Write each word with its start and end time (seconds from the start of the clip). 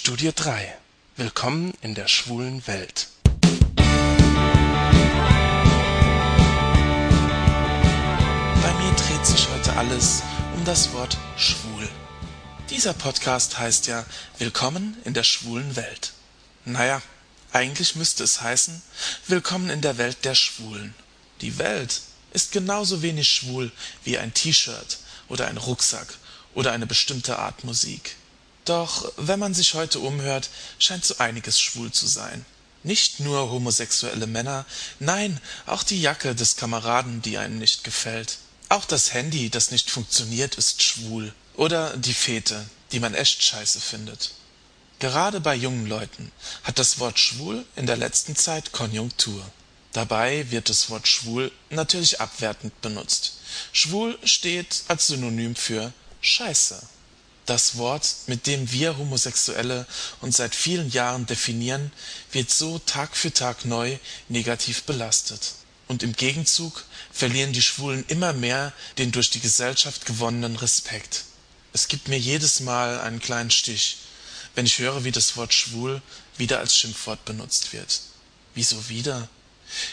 Studie 0.00 0.30
3 0.32 0.78
Willkommen 1.16 1.74
in 1.82 1.96
der 1.96 2.06
schwulen 2.06 2.64
Welt. 2.68 3.08
Bei 3.74 3.82
mir 8.78 8.92
dreht 8.94 9.26
sich 9.26 9.48
heute 9.48 9.76
alles 9.76 10.22
um 10.54 10.64
das 10.64 10.92
Wort 10.92 11.18
schwul. 11.36 11.88
Dieser 12.70 12.94
Podcast 12.94 13.58
heißt 13.58 13.88
ja 13.88 14.06
Willkommen 14.38 14.96
in 15.04 15.14
der 15.14 15.24
schwulen 15.24 15.74
Welt. 15.74 16.12
Naja, 16.64 17.02
eigentlich 17.50 17.96
müsste 17.96 18.22
es 18.22 18.40
heißen 18.40 18.80
Willkommen 19.26 19.68
in 19.68 19.80
der 19.80 19.98
Welt 19.98 20.24
der 20.24 20.36
Schwulen. 20.36 20.94
Die 21.40 21.58
Welt 21.58 22.02
ist 22.32 22.52
genauso 22.52 23.02
wenig 23.02 23.28
schwul 23.28 23.72
wie 24.04 24.16
ein 24.16 24.32
T-Shirt 24.32 24.98
oder 25.28 25.48
ein 25.48 25.56
Rucksack 25.56 26.14
oder 26.54 26.70
eine 26.70 26.86
bestimmte 26.86 27.40
Art 27.40 27.64
Musik. 27.64 28.14
Doch 28.68 29.10
wenn 29.16 29.38
man 29.38 29.54
sich 29.54 29.72
heute 29.72 29.98
umhört, 29.98 30.50
scheint 30.78 31.02
so 31.02 31.16
einiges 31.16 31.58
schwul 31.58 31.90
zu 31.90 32.06
sein. 32.06 32.44
Nicht 32.82 33.18
nur 33.18 33.50
homosexuelle 33.50 34.26
Männer, 34.26 34.66
nein, 34.98 35.40
auch 35.64 35.82
die 35.82 36.02
Jacke 36.02 36.34
des 36.34 36.56
Kameraden, 36.56 37.22
die 37.22 37.38
einem 37.38 37.58
nicht 37.58 37.82
gefällt. 37.82 38.36
Auch 38.68 38.84
das 38.84 39.14
Handy, 39.14 39.48
das 39.48 39.70
nicht 39.70 39.90
funktioniert, 39.90 40.56
ist 40.56 40.82
schwul. 40.82 41.32
Oder 41.56 41.96
die 41.96 42.12
Fete, 42.12 42.68
die 42.92 43.00
man 43.00 43.14
echt 43.14 43.42
scheiße 43.42 43.80
findet. 43.80 44.32
Gerade 44.98 45.40
bei 45.40 45.54
jungen 45.54 45.86
Leuten 45.86 46.30
hat 46.62 46.78
das 46.78 46.98
Wort 46.98 47.18
schwul 47.18 47.64
in 47.74 47.86
der 47.86 47.96
letzten 47.96 48.36
Zeit 48.36 48.72
Konjunktur. 48.72 49.42
Dabei 49.94 50.50
wird 50.50 50.68
das 50.68 50.90
Wort 50.90 51.08
schwul 51.08 51.50
natürlich 51.70 52.20
abwertend 52.20 52.78
benutzt. 52.82 53.38
Schwul 53.72 54.18
steht 54.24 54.82
als 54.88 55.06
Synonym 55.06 55.56
für 55.56 55.94
Scheiße. 56.20 56.82
Das 57.48 57.78
Wort, 57.78 58.06
mit 58.26 58.46
dem 58.46 58.70
wir 58.72 58.98
Homosexuelle 58.98 59.86
uns 60.20 60.36
seit 60.36 60.54
vielen 60.54 60.90
Jahren 60.90 61.24
definieren, 61.24 61.90
wird 62.30 62.50
so 62.50 62.78
Tag 62.78 63.16
für 63.16 63.32
Tag 63.32 63.64
neu 63.64 63.96
negativ 64.28 64.82
belastet. 64.82 65.54
Und 65.86 66.02
im 66.02 66.12
Gegenzug 66.12 66.84
verlieren 67.10 67.54
die 67.54 67.62
Schwulen 67.62 68.04
immer 68.08 68.34
mehr 68.34 68.74
den 68.98 69.12
durch 69.12 69.30
die 69.30 69.40
Gesellschaft 69.40 70.04
gewonnenen 70.04 70.56
Respekt. 70.56 71.24
Es 71.72 71.88
gibt 71.88 72.08
mir 72.08 72.18
jedes 72.18 72.60
Mal 72.60 73.00
einen 73.00 73.18
kleinen 73.18 73.50
Stich, 73.50 73.96
wenn 74.54 74.66
ich 74.66 74.78
höre, 74.78 75.04
wie 75.04 75.12
das 75.12 75.38
Wort 75.38 75.54
schwul 75.54 76.02
wieder 76.36 76.58
als 76.58 76.76
Schimpfwort 76.76 77.24
benutzt 77.24 77.72
wird. 77.72 78.00
Wieso 78.54 78.90
wieder? 78.90 79.26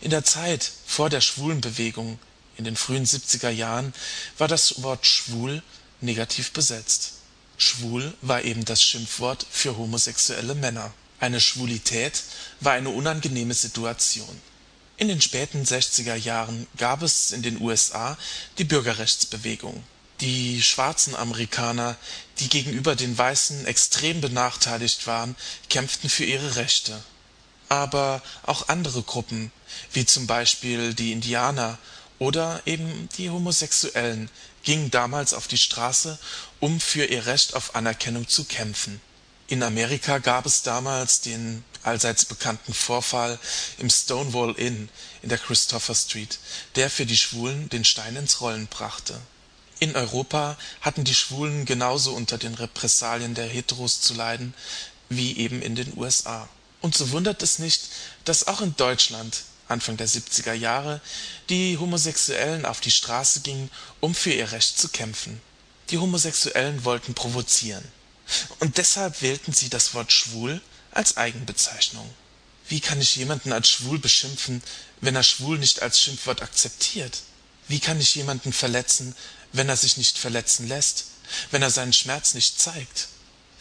In 0.00 0.10
der 0.10 0.24
Zeit 0.24 0.68
vor 0.84 1.10
der 1.10 1.20
Schwulenbewegung 1.20 2.18
in 2.56 2.64
den 2.64 2.74
frühen 2.74 3.06
70er 3.06 3.50
Jahren 3.50 3.94
war 4.36 4.48
das 4.48 4.82
Wort 4.82 5.06
schwul 5.06 5.62
negativ 6.00 6.50
besetzt. 6.50 7.15
Schwul 7.58 8.14
war 8.20 8.42
eben 8.42 8.64
das 8.64 8.82
Schimpfwort 8.82 9.46
für 9.50 9.76
homosexuelle 9.76 10.54
Männer. 10.54 10.92
Eine 11.20 11.40
Schwulität 11.40 12.22
war 12.60 12.72
eine 12.72 12.90
unangenehme 12.90 13.54
Situation. 13.54 14.40
In 14.98 15.08
den 15.08 15.20
späten 15.20 15.64
60er 15.64 16.14
Jahren 16.14 16.66
gab 16.76 17.02
es 17.02 17.32
in 17.32 17.42
den 17.42 17.60
USA 17.60 18.16
die 18.58 18.64
Bürgerrechtsbewegung. 18.64 19.82
Die 20.20 20.62
schwarzen 20.62 21.14
Amerikaner, 21.14 21.96
die 22.38 22.48
gegenüber 22.48 22.96
den 22.96 23.16
Weißen 23.16 23.66
extrem 23.66 24.22
benachteiligt 24.22 25.06
waren, 25.06 25.36
kämpften 25.68 26.08
für 26.08 26.24
ihre 26.24 26.56
Rechte. 26.56 27.02
Aber 27.68 28.22
auch 28.44 28.68
andere 28.68 29.02
Gruppen, 29.02 29.52
wie 29.92 30.06
zum 30.06 30.26
Beispiel 30.26 30.94
die 30.94 31.12
Indianer 31.12 31.78
oder 32.18 32.62
eben 32.66 33.08
die 33.16 33.30
Homosexuellen, 33.30 34.30
gingen 34.62 34.90
damals 34.90 35.34
auf 35.34 35.46
die 35.46 35.58
Straße, 35.58 36.18
um 36.60 36.80
für 36.80 37.04
ihr 37.04 37.26
Recht 37.26 37.54
auf 37.54 37.74
Anerkennung 37.74 38.28
zu 38.28 38.44
kämpfen. 38.44 39.00
In 39.48 39.62
Amerika 39.62 40.18
gab 40.18 40.44
es 40.44 40.62
damals 40.62 41.20
den 41.20 41.62
allseits 41.84 42.24
bekannten 42.24 42.74
Vorfall 42.74 43.38
im 43.78 43.88
Stonewall 43.88 44.54
Inn 44.56 44.88
in 45.22 45.28
der 45.28 45.38
Christopher 45.38 45.94
Street, 45.94 46.38
der 46.74 46.90
für 46.90 47.06
die 47.06 47.16
Schwulen 47.16 47.68
den 47.68 47.84
Stein 47.84 48.16
ins 48.16 48.40
Rollen 48.40 48.66
brachte. 48.66 49.20
In 49.78 49.94
Europa 49.94 50.56
hatten 50.80 51.04
die 51.04 51.14
Schwulen 51.14 51.64
genauso 51.64 52.12
unter 52.12 52.38
den 52.38 52.54
Repressalien 52.54 53.34
der 53.34 53.46
Heteros 53.46 54.00
zu 54.00 54.14
leiden 54.14 54.52
wie 55.08 55.36
eben 55.36 55.62
in 55.62 55.76
den 55.76 55.96
USA. 55.96 56.48
Und 56.80 56.96
so 56.96 57.10
wundert 57.12 57.42
es 57.42 57.58
nicht, 57.60 57.82
dass 58.24 58.48
auch 58.48 58.60
in 58.60 58.74
Deutschland 58.76 59.42
Anfang 59.68 59.96
der 59.96 60.08
70er 60.08 60.52
Jahre 60.52 61.00
die 61.48 61.78
Homosexuellen 61.78 62.64
auf 62.64 62.80
die 62.80 62.90
Straße 62.90 63.40
gingen, 63.40 63.70
um 64.00 64.14
für 64.14 64.32
ihr 64.32 64.52
Recht 64.52 64.78
zu 64.78 64.88
kämpfen. 64.88 65.40
Die 65.90 65.98
Homosexuellen 65.98 66.84
wollten 66.84 67.14
provozieren. 67.14 67.84
Und 68.60 68.78
deshalb 68.78 69.22
wählten 69.22 69.52
sie 69.52 69.68
das 69.68 69.94
Wort 69.94 70.12
schwul 70.12 70.60
als 70.90 71.16
Eigenbezeichnung. 71.16 72.08
Wie 72.68 72.80
kann 72.80 73.00
ich 73.00 73.14
jemanden 73.16 73.52
als 73.52 73.68
schwul 73.68 73.98
beschimpfen, 73.98 74.62
wenn 75.00 75.14
er 75.14 75.22
schwul 75.22 75.58
nicht 75.58 75.82
als 75.82 76.00
Schimpfwort 76.00 76.42
akzeptiert? 76.42 77.22
Wie 77.68 77.78
kann 77.78 78.00
ich 78.00 78.14
jemanden 78.14 78.52
verletzen, 78.52 79.14
wenn 79.52 79.68
er 79.68 79.76
sich 79.76 79.96
nicht 79.96 80.18
verletzen 80.18 80.66
lässt, 80.66 81.04
wenn 81.50 81.62
er 81.62 81.70
seinen 81.70 81.92
Schmerz 81.92 82.34
nicht 82.34 82.60
zeigt? 82.60 83.08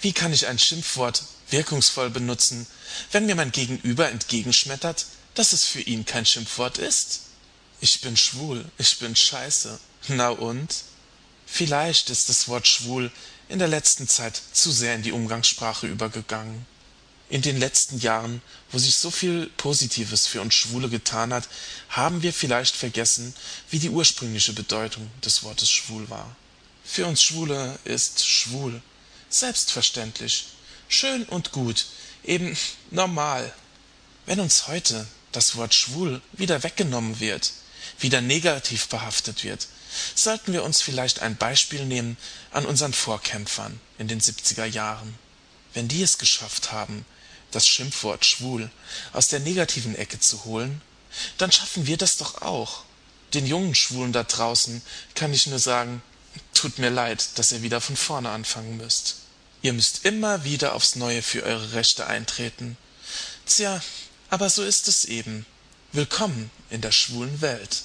Wie 0.00 0.12
kann 0.12 0.32
ich 0.32 0.46
ein 0.46 0.58
Schimpfwort 0.58 1.22
wirkungsvoll 1.50 2.10
benutzen, 2.10 2.66
wenn 3.12 3.26
mir 3.26 3.34
mein 3.34 3.52
Gegenüber 3.52 4.08
entgegenschmettert, 4.10 5.06
dass 5.34 5.52
es 5.52 5.64
für 5.64 5.80
ihn 5.80 6.04
kein 6.04 6.26
Schimpfwort 6.26 6.78
ist? 6.78 7.20
Ich 7.80 8.00
bin 8.00 8.16
schwul, 8.16 8.64
ich 8.78 8.98
bin 8.98 9.14
scheiße. 9.14 9.78
Na 10.08 10.28
und? 10.28 10.84
Vielleicht 11.46 12.10
ist 12.10 12.28
das 12.28 12.48
Wort 12.48 12.66
schwul 12.66 13.10
in 13.48 13.58
der 13.58 13.68
letzten 13.68 14.08
Zeit 14.08 14.40
zu 14.52 14.72
sehr 14.72 14.94
in 14.94 15.02
die 15.02 15.12
Umgangssprache 15.12 15.86
übergegangen. 15.86 16.66
In 17.28 17.42
den 17.42 17.58
letzten 17.58 17.98
Jahren, 17.98 18.42
wo 18.70 18.78
sich 18.78 18.96
so 18.96 19.10
viel 19.10 19.46
Positives 19.56 20.26
für 20.26 20.40
uns 20.40 20.54
Schwule 20.54 20.88
getan 20.88 21.32
hat, 21.32 21.48
haben 21.88 22.22
wir 22.22 22.32
vielleicht 22.32 22.76
vergessen, 22.76 23.34
wie 23.70 23.78
die 23.78 23.90
ursprüngliche 23.90 24.52
Bedeutung 24.52 25.10
des 25.24 25.42
Wortes 25.42 25.70
schwul 25.70 26.08
war. 26.10 26.36
Für 26.84 27.06
uns 27.06 27.22
Schwule 27.22 27.78
ist 27.84 28.26
schwul 28.26 28.82
selbstverständlich, 29.34 30.46
schön 30.88 31.24
und 31.24 31.52
gut, 31.52 31.86
eben 32.22 32.56
normal. 32.90 33.52
Wenn 34.26 34.40
uns 34.40 34.68
heute 34.68 35.06
das 35.36 35.56
Wort 35.56 35.74
schwul 35.74 36.20
wieder 36.32 36.62
weggenommen 36.62 37.20
wird, 37.20 37.52
wieder 37.98 38.20
negativ 38.20 38.88
behaftet 38.88 39.44
wird, 39.44 39.66
sollten 40.14 40.52
wir 40.52 40.64
uns 40.64 40.80
vielleicht 40.80 41.20
ein 41.20 41.36
Beispiel 41.36 41.84
nehmen 41.84 42.16
an 42.50 42.66
unseren 42.66 42.92
Vorkämpfern 42.92 43.80
in 43.98 44.08
den 44.08 44.20
70er 44.20 44.64
Jahren. 44.64 45.14
Wenn 45.72 45.88
die 45.88 46.02
es 46.02 46.18
geschafft 46.18 46.72
haben, 46.72 47.04
das 47.50 47.66
Schimpfwort 47.66 48.24
schwul 48.24 48.70
aus 49.12 49.28
der 49.28 49.40
negativen 49.40 49.94
Ecke 49.94 50.18
zu 50.18 50.44
holen, 50.44 50.82
dann 51.38 51.52
schaffen 51.52 51.86
wir 51.86 51.96
das 51.96 52.16
doch 52.16 52.42
auch. 52.42 52.84
Den 53.32 53.46
jungen 53.46 53.74
Schwulen 53.74 54.12
da 54.12 54.24
draußen 54.24 54.82
kann 55.14 55.32
ich 55.32 55.46
nur 55.46 55.58
sagen, 55.58 56.02
tut 56.52 56.78
mir 56.78 56.90
leid, 56.90 57.26
dass 57.36 57.52
ihr 57.52 57.62
wieder 57.62 57.80
von 57.80 57.96
vorne 57.96 58.30
anfangen 58.30 58.76
müsst. 58.76 59.16
Ihr 59.62 59.72
müsst 59.72 60.04
immer 60.04 60.44
wieder 60.44 60.74
aufs 60.74 60.96
Neue 60.96 61.22
für 61.22 61.42
eure 61.42 61.72
Rechte 61.72 62.06
eintreten. 62.06 62.76
Tja, 63.46 63.80
aber 64.34 64.50
so 64.50 64.64
ist 64.64 64.88
es 64.88 65.04
eben. 65.04 65.46
Willkommen 65.92 66.50
in 66.68 66.80
der 66.80 66.90
schwulen 66.90 67.40
Welt. 67.40 67.84